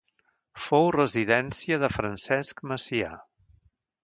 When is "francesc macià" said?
1.99-3.13